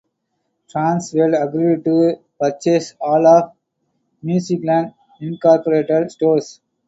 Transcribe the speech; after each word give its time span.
Trans 0.67 1.13
World 1.13 1.35
agreed 1.39 1.85
to 1.85 2.15
purchase 2.39 2.95
all 2.99 3.27
of 3.27 3.51
Musicland 4.23 4.95
Incorporated 5.21 6.09
stores. 6.11 6.59